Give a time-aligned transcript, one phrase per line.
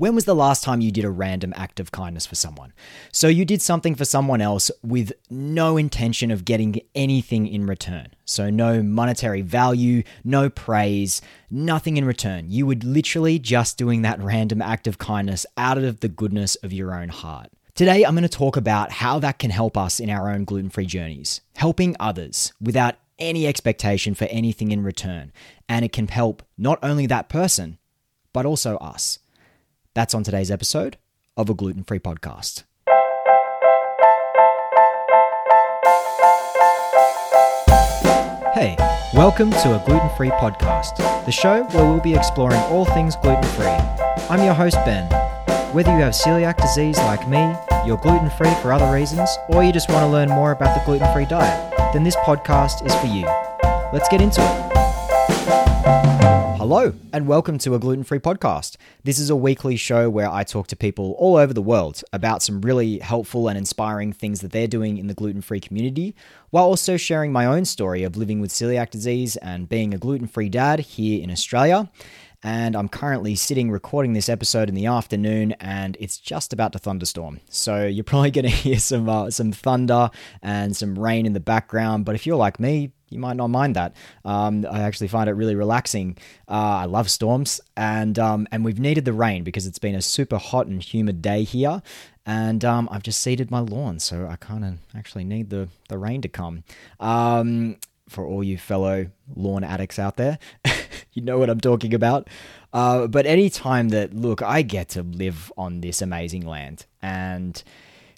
[0.00, 2.72] When was the last time you did a random act of kindness for someone?
[3.10, 8.14] So you did something for someone else with no intention of getting anything in return.
[8.24, 12.48] So no monetary value, no praise, nothing in return.
[12.48, 16.72] You were literally just doing that random act of kindness out of the goodness of
[16.72, 17.50] your own heart.
[17.74, 20.70] Today, I'm going to talk about how that can help us in our own gluten
[20.70, 25.32] free journeys, helping others without any expectation for anything in return.
[25.68, 27.78] And it can help not only that person,
[28.32, 29.18] but also us.
[29.98, 30.96] That's on today's episode
[31.36, 32.62] of a gluten free podcast.
[38.54, 38.76] Hey,
[39.12, 43.42] welcome to a gluten free podcast, the show where we'll be exploring all things gluten
[43.42, 43.66] free.
[44.30, 45.10] I'm your host, Ben.
[45.74, 47.52] Whether you have celiac disease like me,
[47.84, 50.84] you're gluten free for other reasons, or you just want to learn more about the
[50.86, 53.24] gluten free diet, then this podcast is for you.
[53.92, 54.77] Let's get into it.
[56.70, 58.76] Hello, and welcome to a gluten free podcast.
[59.02, 62.42] This is a weekly show where I talk to people all over the world about
[62.42, 66.14] some really helpful and inspiring things that they're doing in the gluten free community,
[66.50, 70.26] while also sharing my own story of living with celiac disease and being a gluten
[70.26, 71.88] free dad here in Australia.
[72.48, 76.78] And I'm currently sitting recording this episode in the afternoon, and it's just about to
[76.78, 77.40] thunderstorm.
[77.50, 80.10] So you're probably going to hear some uh, some thunder
[80.40, 82.06] and some rain in the background.
[82.06, 83.94] But if you're like me, you might not mind that.
[84.24, 86.16] Um, I actually find it really relaxing.
[86.48, 90.00] Uh, I love storms, and um, and we've needed the rain because it's been a
[90.00, 91.82] super hot and humid day here,
[92.24, 95.98] and um, I've just seeded my lawn, so I kind of actually need the the
[95.98, 96.64] rain to come.
[96.98, 97.76] Um,
[98.08, 100.38] for all you fellow lawn addicts out there,
[101.18, 102.28] you know what I'm talking about.
[102.72, 107.60] Uh, but any time that look, I get to live on this amazing land, and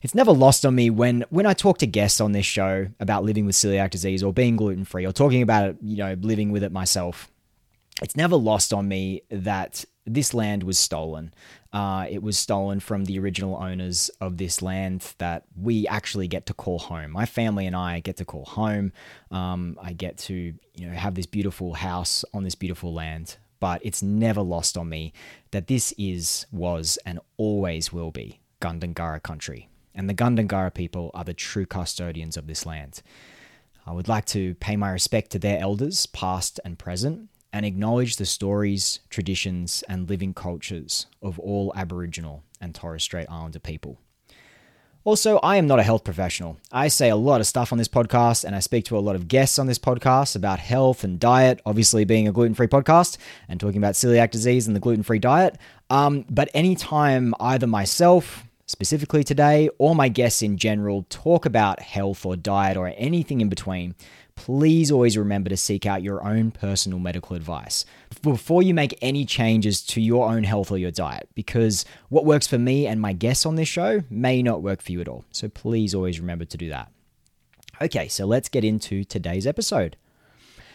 [0.02, 3.24] it's never lost on me when when I talk to guests on this show about
[3.24, 6.52] living with celiac disease or being gluten free or talking about it, you know, living
[6.52, 7.29] with it myself.
[8.02, 11.32] It's never lost on me that this land was stolen.
[11.72, 16.46] Uh, it was stolen from the original owners of this land that we actually get
[16.46, 17.10] to call home.
[17.10, 18.92] My family and I get to call home.
[19.30, 23.36] Um, I get to you know have this beautiful house on this beautiful land.
[23.60, 25.12] But it's never lost on me
[25.50, 31.24] that this is, was, and always will be Gundungurra country and the Gundungurra people are
[31.24, 33.02] the true custodians of this land.
[33.86, 38.16] I would like to pay my respect to their elders, past and present, and acknowledge
[38.16, 43.98] the stories, traditions, and living cultures of all Aboriginal and Torres Strait Islander people.
[45.02, 46.58] Also, I am not a health professional.
[46.70, 49.16] I say a lot of stuff on this podcast, and I speak to a lot
[49.16, 53.16] of guests on this podcast about health and diet, obviously being a gluten free podcast
[53.48, 55.56] and talking about celiac disease and the gluten free diet.
[55.88, 62.26] Um, but anytime either myself, specifically today, or my guests in general talk about health
[62.26, 63.94] or diet or anything in between,
[64.40, 67.84] please always remember to seek out your own personal medical advice
[68.22, 72.46] before you make any changes to your own health or your diet, because what works
[72.46, 75.26] for me and my guests on this show may not work for you at all.
[75.30, 76.90] So please always remember to do that.
[77.82, 79.98] Okay, so let's get into today's episode.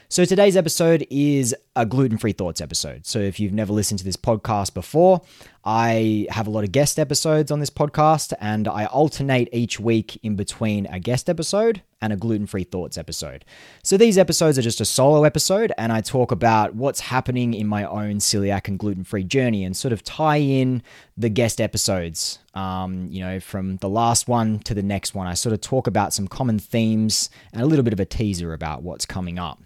[0.08, 3.08] So today's episode is a gluten free thoughts episode.
[3.08, 5.22] So if you've never listened to this podcast before,
[5.64, 10.20] I have a lot of guest episodes on this podcast, and I alternate each week
[10.22, 13.46] in between a guest episode and a gluten free thoughts episode.
[13.84, 17.66] So these episodes are just a solo episode, and I talk about what's happening in
[17.66, 20.84] my own celiac and gluten free journey and sort of tie in
[21.18, 22.38] the guest episodes.
[22.54, 25.88] Um, you know, from the last one to the next one, I sort of talk
[25.88, 29.64] about some common themes and a little bit of a teaser about what's coming up.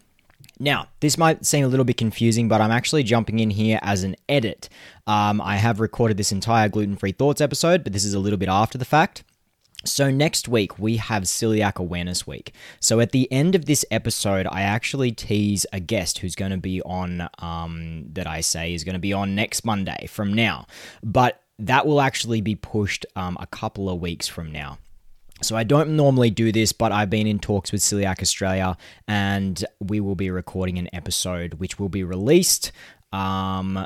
[0.60, 4.04] Now, this might seem a little bit confusing, but I'm actually jumping in here as
[4.04, 4.68] an edit.
[5.08, 8.38] Um, I have recorded this entire gluten free thoughts episode, but this is a little
[8.38, 9.24] bit after the fact.
[9.86, 12.54] So, next week we have Celiac Awareness Week.
[12.82, 16.58] So, at the end of this episode, I actually tease a guest who's going to
[16.58, 20.68] be on, um, that I say is going to be on next Monday from now.
[21.02, 24.80] But that will actually be pushed um, a couple of weeks from now.
[25.42, 28.78] So I don't normally do this, but I've been in talks with Coeliac Australia,
[29.08, 32.72] and we will be recording an episode which will be released
[33.14, 33.86] um,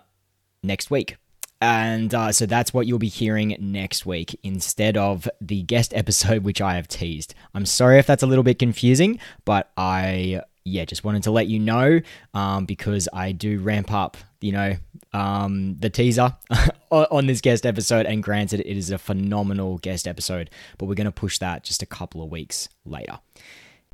[0.63, 1.17] next week.
[1.61, 6.43] And uh, so that's what you'll be hearing next week instead of the guest episode,
[6.43, 7.35] which I have teased.
[7.53, 11.47] I'm sorry if that's a little bit confusing, but I yeah, just wanted to let
[11.47, 11.99] you know
[12.33, 14.75] um, because I do ramp up, you know,
[15.13, 16.35] um, the teaser
[16.91, 18.05] on this guest episode.
[18.05, 21.81] And granted, it is a phenomenal guest episode, but we're going to push that just
[21.81, 23.19] a couple of weeks later.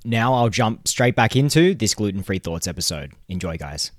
[0.04, 3.14] Now I'll jump straight back into this gluten free thoughts episode.
[3.28, 3.92] Enjoy, guys.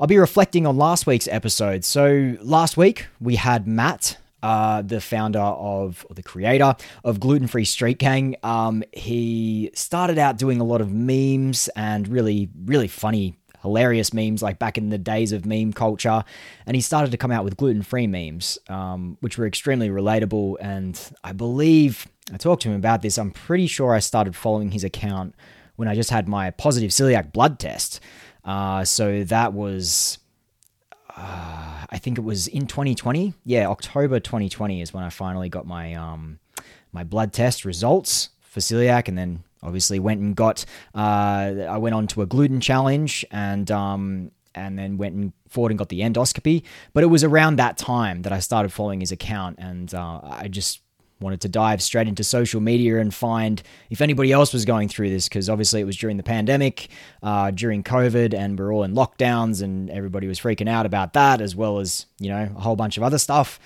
[0.00, 1.84] I'll be reflecting on last week's episode.
[1.84, 7.46] So, last week we had Matt uh, the founder of, or the creator of Gluten
[7.46, 8.34] Free Street Gang.
[8.42, 14.42] Um, he started out doing a lot of memes and really, really funny hilarious memes
[14.42, 16.24] like back in the days of meme culture.
[16.66, 20.56] And he started to come out with gluten free memes, um, which were extremely relatable.
[20.60, 23.18] And I believe I talked to him about this.
[23.18, 25.34] I'm pretty sure I started following his account
[25.76, 28.00] when I just had my positive celiac blood test.
[28.44, 30.18] Uh, so that was
[31.16, 33.34] uh, I think it was in 2020.
[33.44, 36.38] Yeah, October 2020 is when I finally got my um,
[36.90, 40.64] my blood test results for celiac, and then obviously went and got.
[40.94, 45.72] Uh, I went on to a gluten challenge, and um, and then went and forward
[45.72, 46.62] and got the endoscopy.
[46.92, 50.48] But it was around that time that I started following his account, and uh, I
[50.48, 50.80] just
[51.22, 55.08] wanted to dive straight into social media and find if anybody else was going through
[55.08, 56.88] this because obviously it was during the pandemic,
[57.22, 61.40] uh, during COVID, and we're all in lockdowns and everybody was freaking out about that
[61.40, 63.58] as well as you know a whole bunch of other stuff.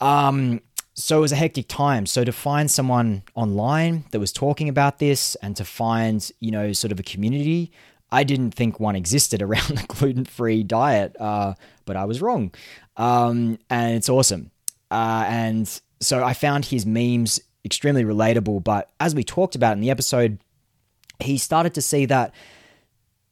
[0.00, 0.62] Um,
[1.00, 2.06] so it was a hectic time.
[2.06, 6.72] So to find someone online that was talking about this and to find you know
[6.72, 7.72] sort of a community.
[8.12, 11.54] I didn't think one existed around the gluten free diet, uh,
[11.84, 12.52] but I was wrong.
[12.96, 14.50] Um, and it's awesome.
[14.90, 18.64] Uh, and so I found his memes extremely relatable.
[18.64, 20.38] But as we talked about in the episode,
[21.20, 22.34] he started to see that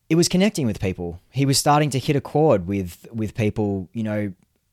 [0.09, 1.21] it was connecting with people.
[1.31, 4.33] He was starting to hit a chord with with people, you know,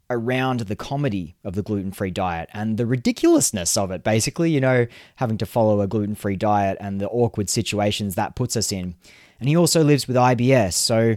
[0.10, 4.86] around the comedy of the gluten-free diet and the ridiculousness of it basically, you know,
[5.16, 8.96] having to follow a gluten-free diet and the awkward situations that puts us in.
[9.40, 11.16] And he also lives with IBS, so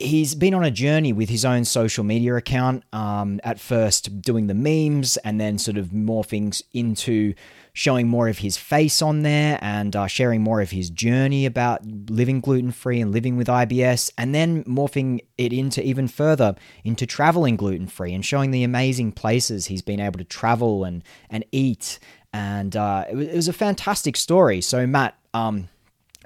[0.00, 2.84] he's been on a journey with his own social media account.
[2.92, 7.34] Um, at first, doing the memes, and then sort of morphing into
[7.72, 11.84] showing more of his face on there and uh, sharing more of his journey about
[11.86, 16.54] living gluten free and living with IBS, and then morphing it into even further
[16.84, 21.04] into traveling gluten free and showing the amazing places he's been able to travel and
[21.28, 21.98] and eat.
[22.32, 24.60] And uh, it, was, it was a fantastic story.
[24.60, 25.16] So Matt.
[25.32, 25.68] Um,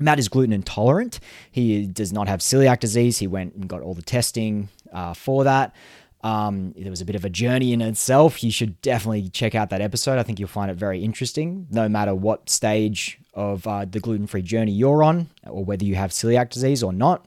[0.01, 1.21] Matt is gluten intolerant.
[1.51, 3.19] He does not have celiac disease.
[3.19, 5.75] He went and got all the testing uh, for that.
[6.23, 8.43] Um, there was a bit of a journey in itself.
[8.43, 10.19] You should definitely check out that episode.
[10.19, 14.27] I think you'll find it very interesting, no matter what stage of uh, the gluten
[14.27, 17.27] free journey you're on, or whether you have celiac disease or not,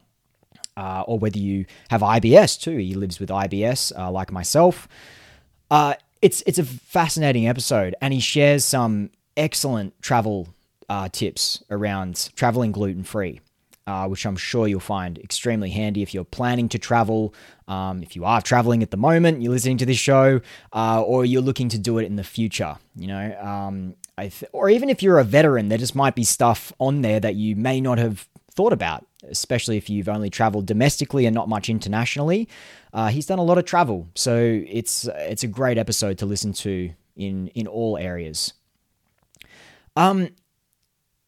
[0.75, 2.77] uh, or whether you have IBS too.
[2.77, 4.87] He lives with IBS, uh, like myself.
[5.69, 5.93] Uh,
[6.23, 10.47] it's it's a fascinating episode, and he shares some excellent travel
[10.89, 13.41] uh, tips around traveling gluten free.
[13.85, 17.33] Uh, which I'm sure you'll find extremely handy if you're planning to travel,
[17.69, 20.41] um, if you are traveling at the moment, you're listening to this show,
[20.73, 22.75] uh, or you're looking to do it in the future.
[22.97, 26.73] You know, um, th- or even if you're a veteran, there just might be stuff
[26.79, 31.25] on there that you may not have thought about, especially if you've only traveled domestically
[31.25, 32.49] and not much internationally.
[32.91, 34.35] Uh, he's done a lot of travel, so
[34.67, 38.53] it's it's a great episode to listen to in in all areas.
[39.95, 40.29] Um,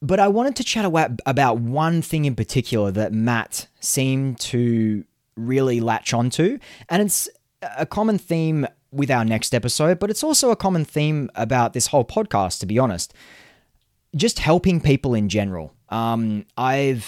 [0.01, 0.85] but I wanted to chat
[1.25, 5.03] about one thing in particular that Matt seemed to
[5.35, 6.59] really latch onto.
[6.89, 7.29] And it's
[7.61, 11.87] a common theme with our next episode, but it's also a common theme about this
[11.87, 13.13] whole podcast, to be honest.
[14.15, 15.73] Just helping people in general.
[15.89, 17.03] Um, I've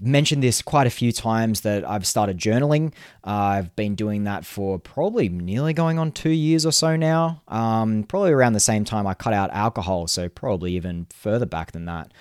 [0.00, 2.92] mentioned this quite a few times that I've started journaling.
[3.24, 7.42] Uh, I've been doing that for probably nearly going on two years or so now.
[7.48, 11.72] Um, probably around the same time I cut out alcohol, so probably even further back
[11.72, 12.12] than that.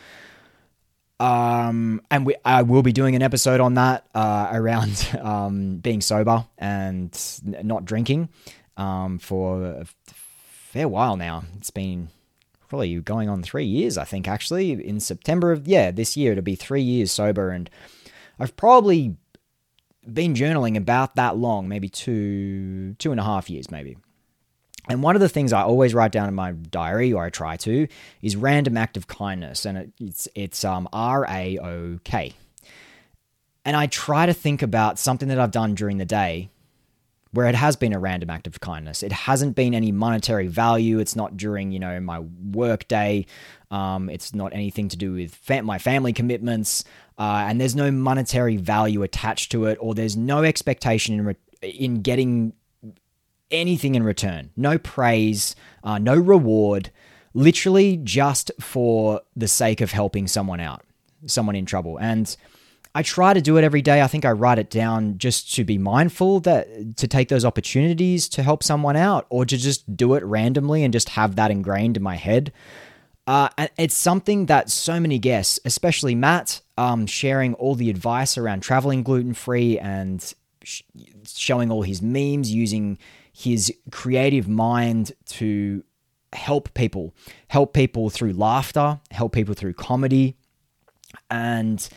[1.19, 6.01] Um, and we, I will be doing an episode on that uh, around um, being
[6.01, 8.29] sober and not drinking
[8.77, 11.43] um, for a fair while now.
[11.57, 12.09] It's been
[12.67, 14.71] probably going on three years, I think, actually.
[14.71, 17.49] In September of, yeah, this year, it'll be three years sober.
[17.49, 17.69] And
[18.39, 19.15] I've probably
[20.11, 23.97] been journaling about that long, maybe two, two and a half years, maybe.
[24.89, 27.57] And one of the things I always write down in my diary, or I try
[27.57, 27.87] to,
[28.21, 32.33] is random act of kindness, and it's it's um, R A O K.
[33.65, 36.49] And I try to think about something that I've done during the day
[37.31, 39.03] where it has been a random act of kindness.
[39.03, 40.99] It hasn't been any monetary value.
[40.99, 43.25] It's not during, you know, my work day.
[43.69, 46.83] Um, it's not anything to do with fam- my family commitments.
[47.17, 51.35] Uh, and there's no monetary value attached to it, or there's no expectation in, re-
[51.61, 52.53] in getting
[53.51, 54.51] anything in return.
[54.55, 56.91] No praise, uh, no reward.
[57.33, 60.83] Literally just for the sake of helping someone out,
[61.25, 61.97] someone in trouble.
[61.97, 62.35] And
[62.97, 64.01] I try to do it every day.
[64.01, 68.27] I think I write it down just to be mindful that to take those opportunities
[68.29, 71.95] to help someone out or to just do it randomly and just have that ingrained
[71.95, 72.51] in my head.
[73.27, 78.35] Uh, and it's something that so many guests, especially Matt, um, sharing all the advice
[78.35, 80.81] around traveling gluten free and sh-
[81.27, 82.97] showing all his memes, using
[83.31, 85.83] his creative mind to
[86.33, 87.13] help people,
[87.49, 90.35] help people through laughter, help people through comedy.
[91.29, 91.87] And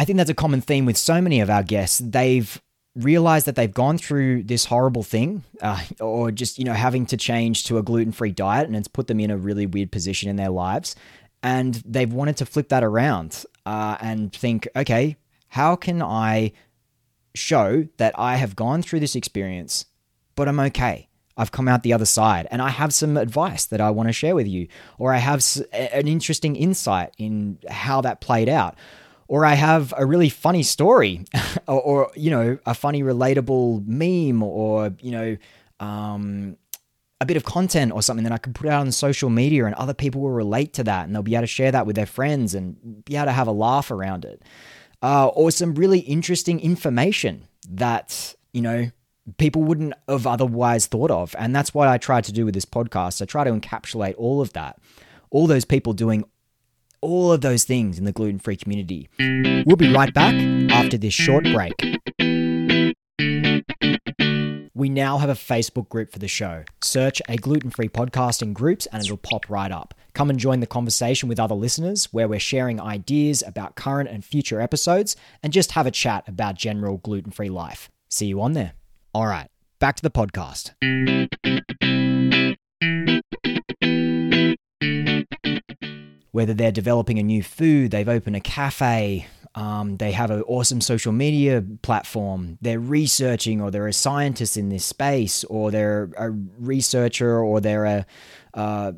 [0.00, 2.00] I think that's a common theme with so many of our guests.
[2.02, 2.58] They've
[2.96, 7.18] realized that they've gone through this horrible thing uh, or just you know having to
[7.18, 10.36] change to a gluten-free diet and it's put them in a really weird position in
[10.36, 10.96] their lives.
[11.42, 15.16] And they've wanted to flip that around uh, and think okay
[15.48, 16.52] how can i
[17.34, 19.84] show that i have gone through this experience
[20.34, 21.10] but i'm okay?
[21.36, 24.12] I've come out the other side and I have some advice that I want to
[24.12, 25.42] share with you, or I have
[25.72, 28.76] an interesting insight in how that played out,
[29.30, 31.24] or I have a really funny story,
[31.68, 35.36] or, or, you know, a funny relatable meme, or you know,
[35.78, 36.56] um,
[37.20, 39.74] a bit of content or something that I can put out on social media, and
[39.76, 42.06] other people will relate to that, and they'll be able to share that with their
[42.06, 44.42] friends and be able to have a laugh around it,
[45.00, 48.90] uh, or some really interesting information that you know
[49.38, 52.64] people wouldn't have otherwise thought of, and that's what I try to do with this
[52.64, 53.22] podcast.
[53.22, 54.80] I try to encapsulate all of that,
[55.30, 56.24] all those people doing
[57.02, 59.08] all of those things in the gluten free community.
[59.18, 60.34] We'll be right back
[60.70, 61.72] after this short break.
[64.74, 66.64] We now have a Facebook group for the show.
[66.80, 69.94] Search a gluten free podcast in groups and it'll pop right up.
[70.14, 74.24] Come and join the conversation with other listeners where we're sharing ideas about current and
[74.24, 77.90] future episodes and just have a chat about general gluten free life.
[78.10, 78.72] See you on there.
[79.12, 79.48] All right,
[79.80, 80.72] back to the podcast.
[86.40, 90.80] Whether they're developing a new food, they've opened a cafe, um, they have an awesome
[90.80, 96.30] social media platform, they're researching, or they're a scientist in this space, or they're a
[96.58, 98.06] researcher, or they're a
[98.54, 98.92] uh,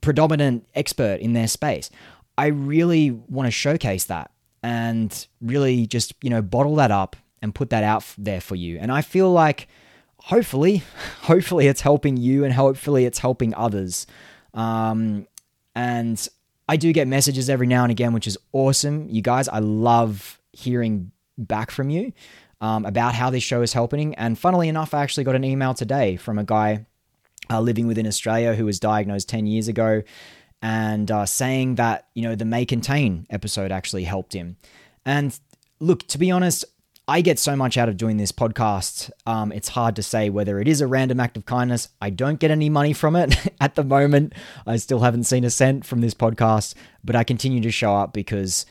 [0.00, 1.88] predominant expert in their space.
[2.36, 4.32] I really want to showcase that
[4.64, 8.78] and really just, you know, bottle that up and put that out there for you.
[8.80, 9.68] And I feel like
[10.16, 10.82] hopefully,
[11.20, 14.08] hopefully it's helping you and hopefully it's helping others.
[14.52, 15.28] Um,
[15.74, 16.28] and
[16.68, 19.08] I do get messages every now and again, which is awesome.
[19.08, 22.12] You guys, I love hearing back from you
[22.60, 24.14] um, about how this show is helping.
[24.14, 26.86] And funnily enough, I actually got an email today from a guy
[27.50, 30.02] uh, living within Australia who was diagnosed 10 years ago
[30.62, 34.56] and uh, saying that, you know, the May Contain episode actually helped him.
[35.04, 35.38] And
[35.80, 36.64] look, to be honest,
[37.12, 39.10] I get so much out of doing this podcast.
[39.26, 41.90] Um, it's hard to say whether it is a random act of kindness.
[42.00, 44.32] I don't get any money from it at the moment.
[44.66, 46.72] I still haven't seen a cent from this podcast,
[47.04, 48.64] but I continue to show up because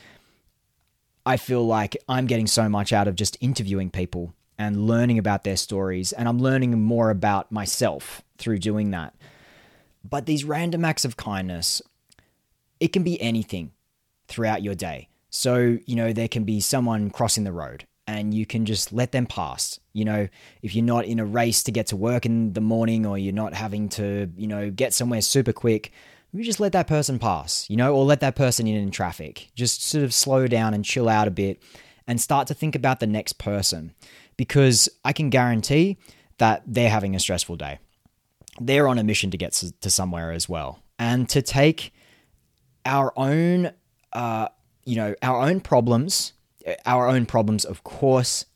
[1.24, 5.44] I feel like I'm getting so much out of just interviewing people and learning about
[5.44, 6.10] their stories.
[6.10, 9.14] And I'm learning more about myself through doing that.
[10.02, 11.80] But these random acts of kindness,
[12.80, 13.70] it can be anything
[14.26, 15.10] throughout your day.
[15.30, 19.12] So, you know, there can be someone crossing the road and you can just let
[19.12, 19.80] them pass.
[19.92, 20.28] You know,
[20.62, 23.32] if you're not in a race to get to work in the morning or you're
[23.32, 25.92] not having to, you know, get somewhere super quick,
[26.32, 29.50] you just let that person pass, you know, or let that person in in traffic.
[29.54, 31.62] Just sort of slow down and chill out a bit
[32.06, 33.94] and start to think about the next person
[34.36, 35.98] because I can guarantee
[36.38, 37.78] that they're having a stressful day.
[38.60, 40.82] They're on a mission to get to somewhere as well.
[40.98, 41.92] And to take
[42.84, 43.72] our own,
[44.12, 44.48] uh,
[44.84, 46.32] you know, our own problems
[46.86, 48.46] our own problems, of course,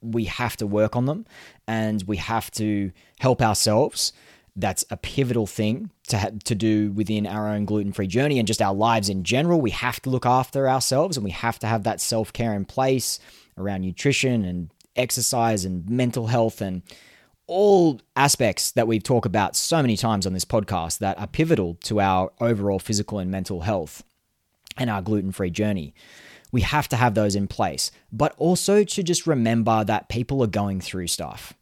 [0.00, 1.26] we have to work on them
[1.66, 4.12] and we have to help ourselves.
[4.54, 8.46] That's a pivotal thing to ha- to do within our own gluten free journey and
[8.46, 9.60] just our lives in general.
[9.60, 12.64] We have to look after ourselves and we have to have that self care in
[12.64, 13.18] place
[13.56, 16.82] around nutrition and exercise and mental health and
[17.46, 21.74] all aspects that we've talked about so many times on this podcast that are pivotal
[21.84, 24.02] to our overall physical and mental health
[24.76, 25.94] and our gluten free journey.
[26.52, 30.48] We have to have those in place, but also to just remember that people are
[30.48, 31.54] going through stuff.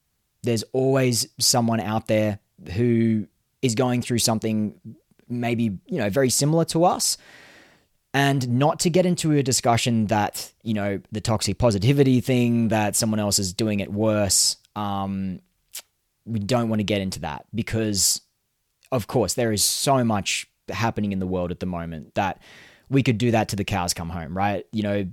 [0.42, 2.40] There's always someone out there
[2.72, 3.26] who
[3.62, 4.74] is going through something
[5.28, 7.16] maybe, you know, very similar to us.
[8.12, 12.96] And not to get into a discussion that, you know, the toxic positivity thing, that
[12.96, 14.56] someone else is doing it worse.
[14.74, 15.40] Um,
[16.26, 18.20] we don't want to get into that because,
[18.90, 22.42] of course, there is so much happening in the world at the moment that
[22.90, 24.66] we could do that to the cows come home, right?
[24.72, 25.08] You know,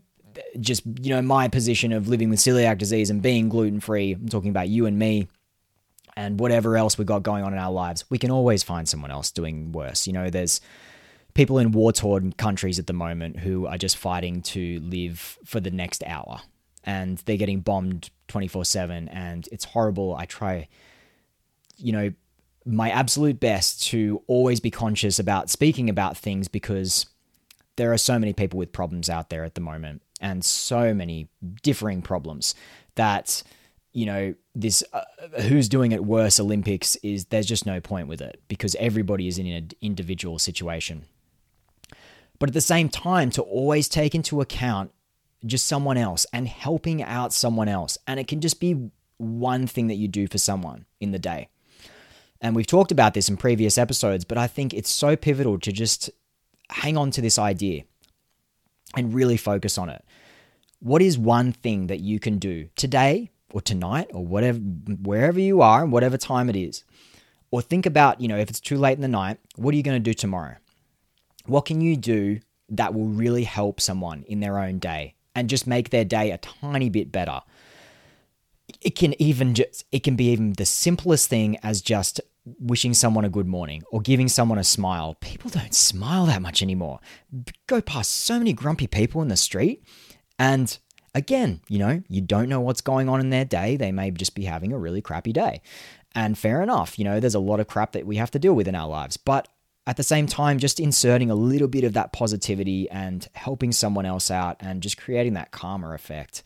[0.59, 4.27] just, you know, my position of living with celiac disease and being gluten free, I'm
[4.27, 5.27] talking about you and me
[6.15, 9.11] and whatever else we got going on in our lives, we can always find someone
[9.11, 10.07] else doing worse.
[10.07, 10.59] You know, there's
[11.35, 15.59] people in war torn countries at the moment who are just fighting to live for
[15.59, 16.41] the next hour
[16.83, 20.15] and they're getting bombed 24 7 and it's horrible.
[20.15, 20.67] I try,
[21.77, 22.11] you know,
[22.65, 27.05] my absolute best to always be conscious about speaking about things because
[27.77, 31.29] there are so many people with problems out there at the moment and so many
[31.63, 32.53] differing problems
[32.95, 33.41] that
[33.93, 35.01] you know this uh,
[35.43, 39.37] who's doing it worse olympics is there's just no point with it because everybody is
[39.37, 41.05] in an individual situation
[42.39, 44.91] but at the same time to always take into account
[45.45, 47.97] just someone else and helping out someone else.
[48.07, 51.49] And it can just be one thing that you do for someone in the day.
[52.41, 55.71] And we've talked about this in previous episodes, but I think it's so pivotal to
[55.71, 56.11] just
[56.69, 57.83] hang on to this idea
[58.95, 60.03] and really focus on it.
[60.79, 65.61] What is one thing that you can do today or tonight or whatever wherever you
[65.61, 66.83] are and whatever time it is?
[67.49, 69.83] Or think about, you know, if it's too late in the night, what are you
[69.83, 70.55] going to do tomorrow?
[71.45, 75.65] What can you do that will really help someone in their own day and just
[75.65, 77.41] make their day a tiny bit better?
[78.81, 82.19] It can even just it can be even the simplest thing as just
[82.59, 85.15] wishing someone a good morning or giving someone a smile.
[85.15, 86.99] People don't smile that much anymore.
[87.67, 89.83] Go past so many grumpy people in the street
[90.39, 90.77] and
[91.13, 93.75] again, you know, you don't know what's going on in their day.
[93.75, 95.61] They may just be having a really crappy day.
[96.13, 98.53] And fair enough, you know, there's a lot of crap that we have to deal
[98.53, 99.17] with in our lives.
[99.17, 99.47] But
[99.85, 104.05] at the same time, just inserting a little bit of that positivity and helping someone
[104.05, 106.43] else out and just creating that karma effect.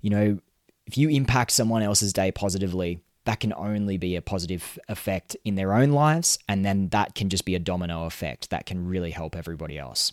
[0.00, 0.38] You know,
[0.86, 5.54] if you impact someone else's day positively, that can only be a positive effect in
[5.54, 6.38] their own lives.
[6.48, 10.12] And then that can just be a domino effect that can really help everybody else.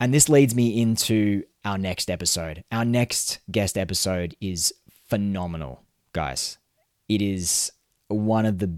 [0.00, 2.64] And this leads me into our next episode.
[2.70, 4.72] Our next guest episode is
[5.08, 6.58] phenomenal, guys.
[7.08, 7.72] It is
[8.08, 8.72] one of the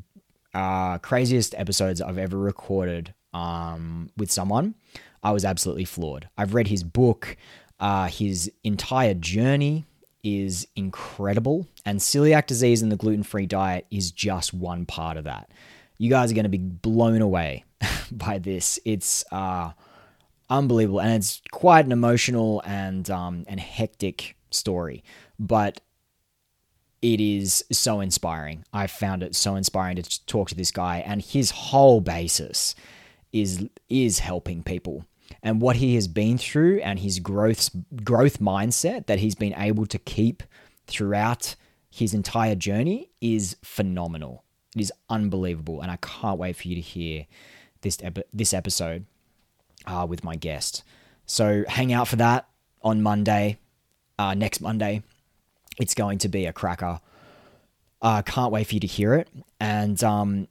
[0.55, 4.75] uh, craziest episodes I've ever recorded um, with someone.
[5.23, 6.29] I was absolutely floored.
[6.39, 7.37] I've read his book,
[7.79, 9.85] uh, his entire journey
[10.23, 15.25] is incredible, and celiac disease and the gluten free diet is just one part of
[15.25, 15.51] that.
[15.99, 17.65] You guys are going to be blown away
[18.13, 18.79] by this.
[18.85, 19.73] It's uh,
[20.49, 25.05] unbelievable, and it's quite an emotional and um, and hectic story,
[25.39, 25.81] but
[27.03, 28.65] it is so inspiring.
[28.73, 32.75] I found it so inspiring to talk to this guy, and his whole basis
[33.33, 35.05] is is helping people
[35.43, 37.71] and what he has been through and his growth
[38.05, 40.43] growth mindset that he's been able to keep
[40.87, 41.55] throughout
[41.91, 44.45] his entire journey is phenomenal.
[44.77, 47.27] It is unbelievable, and I can't wait for you to hear
[47.83, 47.99] this
[48.33, 49.07] this episode
[49.87, 50.85] uh, with my guest.
[51.27, 52.49] So hang out for that
[52.83, 53.59] on Monday,
[54.19, 55.03] uh, next Monday.
[55.79, 57.01] It's going to be a cracker.
[58.03, 59.29] I uh, can't wait for you to hear it.
[59.59, 60.49] And um,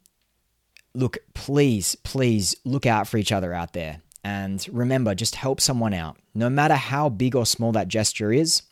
[0.94, 4.02] look, please, please look out for each other out there.
[4.24, 6.18] And remember, just help someone out.
[6.34, 8.64] No matter how big or small that gesture is,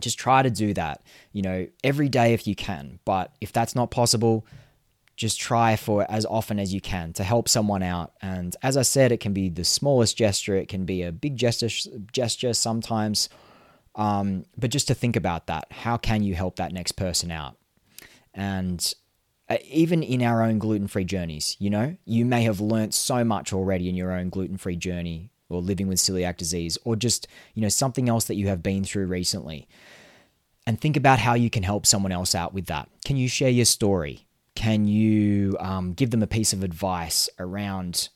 [0.00, 2.98] just try to do that, you know, every day if you can.
[3.04, 4.46] But if that's not possible,
[5.16, 8.12] just try for as often as you can to help someone out.
[8.20, 11.36] And as I said, it can be the smallest gesture, it can be a big
[11.36, 11.68] gesture,
[12.12, 13.28] gesture sometimes.
[13.94, 17.56] Um, but just to think about that, how can you help that next person out?
[18.34, 18.92] And
[19.48, 23.24] uh, even in our own gluten free journeys, you know, you may have learnt so
[23.24, 27.28] much already in your own gluten free journey or living with celiac disease or just,
[27.54, 29.68] you know, something else that you have been through recently.
[30.66, 32.88] And think about how you can help someone else out with that.
[33.04, 34.26] Can you share your story?
[34.56, 38.08] Can you um, give them a piece of advice around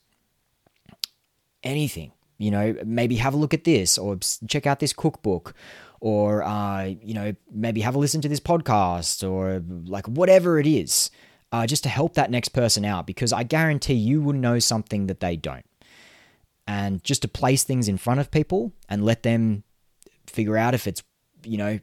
[1.63, 2.11] anything?
[2.37, 4.17] You know, maybe have a look at this or
[4.47, 5.53] check out this cookbook
[6.01, 10.67] or uh, you know maybe have a listen to this podcast or like whatever it
[10.67, 11.09] is
[11.51, 15.07] uh, just to help that next person out because i guarantee you will know something
[15.07, 15.65] that they don't.
[16.67, 19.63] And just to place things in front of people and let them
[20.27, 21.03] figure out if it's
[21.43, 21.79] you know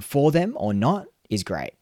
[0.00, 1.72] for them or not is great.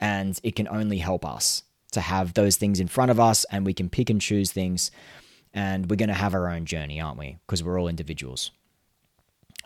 [0.00, 3.66] And it can only help us to have those things in front of us and
[3.66, 4.90] we can pick and choose things
[5.52, 7.36] and we're going to have our own journey aren't we?
[7.46, 8.50] Because we're all individuals.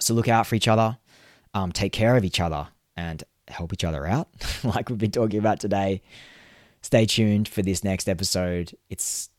[0.00, 0.98] So look out for each other
[1.56, 4.28] um, take care of each other and help each other out,
[4.64, 6.02] like we've been talking about today.
[6.82, 8.76] Stay tuned for this next episode.
[8.90, 9.30] It's,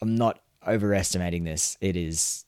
[0.00, 1.76] I'm not overestimating this.
[1.80, 2.44] It is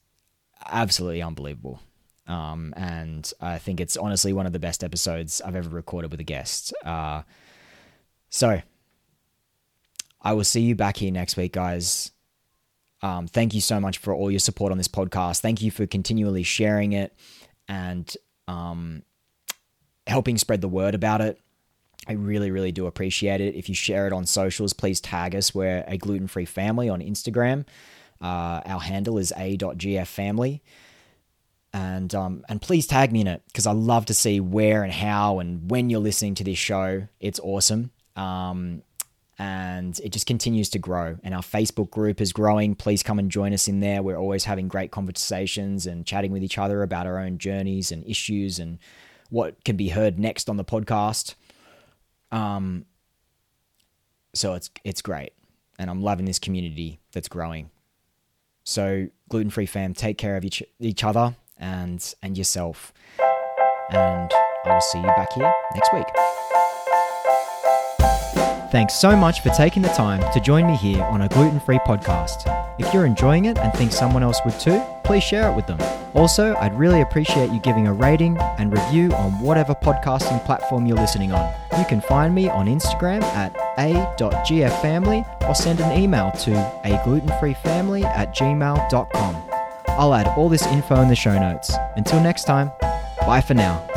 [0.65, 1.81] absolutely unbelievable.
[2.29, 6.21] Um, and I think it's honestly one of the best episodes I've ever recorded with
[6.21, 6.73] a guest.
[6.85, 7.23] Uh,
[8.31, 8.63] so
[10.23, 12.13] I will see you back here next week, guys.
[13.03, 15.41] Um, thank you so much for all your support on this podcast.
[15.41, 17.13] Thank you for continually sharing it
[17.69, 18.17] and
[18.49, 19.03] um,
[20.07, 21.41] helping spread the word about it.
[22.09, 23.55] I really, really do appreciate it.
[23.55, 25.55] If you share it on socials, please tag us.
[25.55, 27.67] We're a gluten free family on Instagram.
[28.21, 30.61] Uh, our handle is a.gffamily.
[31.73, 34.93] And, um, and please tag me in it because I love to see where and
[34.93, 37.09] how and when you're listening to this show.
[37.21, 37.91] It's awesome.
[38.15, 38.83] Um,
[39.39, 41.19] and it just continues to grow.
[41.23, 42.75] And our Facebook group is growing.
[42.75, 44.03] Please come and join us in there.
[44.03, 48.07] We're always having great conversations and chatting with each other about our own journeys and
[48.07, 48.79] issues and
[49.31, 51.35] what can be heard next on the podcast.
[52.33, 52.87] Um,
[54.35, 55.33] so it's it's great,
[55.79, 57.71] and I'm loving this community that's growing.
[58.65, 62.93] So gluten free fam, take care of each each other, and and yourself.
[63.91, 64.31] And
[64.65, 66.07] I will see you back here next week.
[68.71, 71.79] Thanks so much for taking the time to join me here on a gluten free
[71.79, 72.53] podcast.
[72.79, 75.79] If you're enjoying it and think someone else would too, please share it with them.
[76.15, 80.97] Also, I'd really appreciate you giving a rating and review on whatever podcasting platform you're
[80.97, 81.55] listening on.
[81.79, 86.53] You can find me on Instagram at a.gffamily or send an email to
[86.85, 89.37] a glutenfreefamily at gmail.com.
[89.89, 91.73] I'll add all this info in the show notes.
[91.97, 92.73] Until next time,
[93.27, 93.96] bye for now.